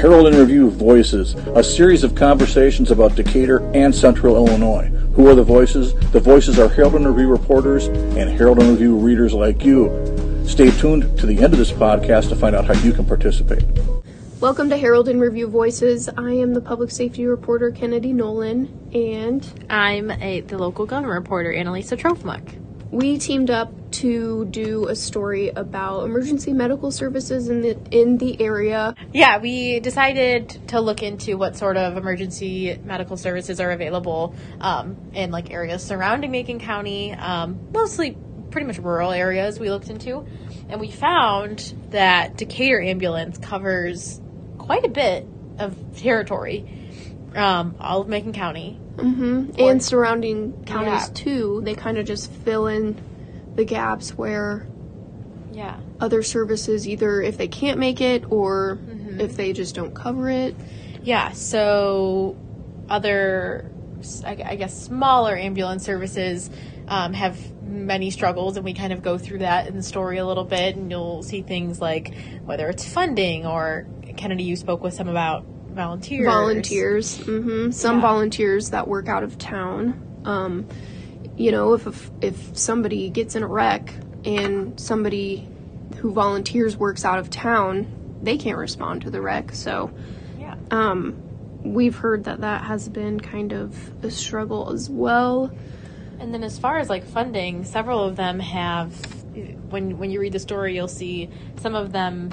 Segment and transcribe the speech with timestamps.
[0.00, 4.86] Herald and Review Voices, a series of conversations about Decatur and Central Illinois.
[5.14, 5.92] Who are the voices?
[6.12, 9.90] The voices are Herald and Review reporters and Herald and Review readers like you.
[10.46, 13.62] Stay tuned to the end of this podcast to find out how you can participate.
[14.40, 16.08] Welcome to Herald and Review Voices.
[16.08, 21.52] I am the public safety reporter Kennedy Nolen, and I'm a, the local gun reporter
[21.52, 22.69] Analisa Trofimuk.
[22.90, 28.40] We teamed up to do a story about emergency medical services in the in the
[28.40, 28.94] area.
[29.12, 34.96] Yeah, we decided to look into what sort of emergency medical services are available um,
[35.14, 38.16] in like areas surrounding Macon County, um, mostly
[38.50, 39.60] pretty much rural areas.
[39.60, 40.26] We looked into,
[40.68, 44.20] and we found that Decatur ambulance covers
[44.58, 45.26] quite a bit
[45.58, 46.66] of territory,
[47.36, 48.78] um, all of Macon County.
[48.98, 51.14] hmm Or- and surrounding counties Yeah.
[51.14, 51.60] too.
[51.64, 53.00] They kind of just fill in
[53.56, 54.66] the gaps where
[55.52, 55.76] Yeah.
[56.00, 59.20] other services either if they can't make it or Mm-hmm.
[59.20, 60.54] if they just don't cover it.
[61.02, 62.36] Yeah, so
[62.88, 63.70] other,
[64.24, 66.50] I I guess, smaller ambulance services
[66.88, 70.26] um, have many struggles, and we kind of go through that in the story a
[70.26, 72.12] little bit, and you'll see things like
[72.44, 76.26] whether it's funding or Kennedy, you spoke with some about volunteers.
[76.26, 77.16] Volunteers.
[77.18, 78.02] hmm Some Yeah.
[78.02, 79.94] volunteers that work out of town.
[80.24, 80.66] Um,
[81.36, 85.48] you know, if, if if somebody gets in a wreck and somebody
[85.98, 87.86] who volunteers works out of town,
[88.22, 89.52] they can't respond to the wreck.
[89.52, 89.90] So
[90.38, 90.54] Yeah.
[90.70, 91.16] um,
[91.62, 95.50] we've heard that that has been kind of a struggle as well.
[96.18, 98.92] And then as far as like funding, several of them have
[99.70, 102.30] when when you read the story you'll see some of them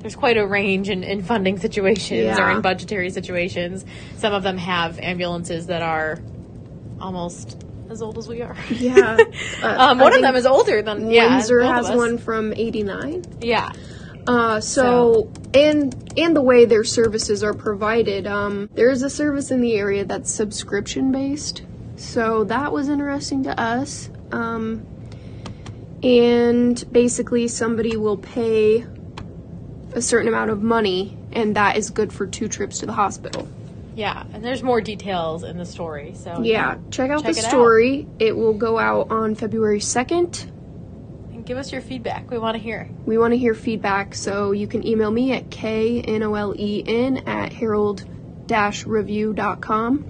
[0.00, 3.84] there's quite a range in, in funding situations or in budgetary situations.
[4.16, 6.18] Some of them have ambulances that are
[7.00, 8.56] almost as old as we are.
[8.70, 9.16] Yeah.
[9.62, 11.36] Uh, um, one of them is older than yeah.
[11.36, 13.24] Windsor has one from '89.
[13.40, 13.72] Yeah.
[14.26, 19.50] Uh, so, and and the way their services are provided, um, there is a service
[19.50, 21.62] in the area that's subscription based.
[21.96, 24.10] So that was interesting to us.
[24.30, 24.86] Um,
[26.02, 28.84] and basically, somebody will pay
[29.96, 33.48] a certain amount of money, and that is good for two trips to the hospital.
[33.94, 34.24] Yeah.
[34.34, 36.12] And there's more details in the story.
[36.14, 37.50] So Yeah, check out Check the it out.
[37.50, 38.06] story.
[38.18, 40.44] It will go out on February 2nd.
[41.32, 42.30] And give us your feedback.
[42.30, 42.90] We want to hear.
[43.06, 50.04] We want to hear feedback, so you can email me at knolen at herald-review.com.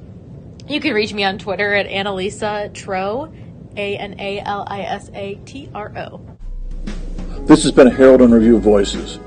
[0.68, 3.32] You can reach me on Twitter at Analisa Tro,
[3.76, 6.20] A N A L I S A T R O.
[7.42, 9.20] This has been a Herald and Review Voices.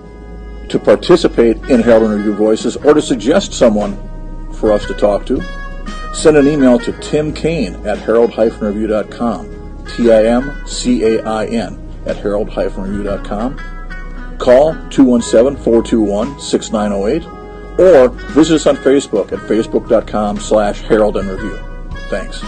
[0.70, 3.98] To participate in Herald and Review Voices or to suggest someone
[4.54, 5.42] for us to talk to,
[6.14, 9.86] send an email to Tim Cain at herald-review.com.
[9.96, 13.58] T-I-M-C-A-I-N at herald-review.com.
[14.38, 17.40] Call 217-421-6908
[17.80, 21.58] or visit us on Facebook at facebook.com slash herald and review.
[22.10, 22.44] Thanks.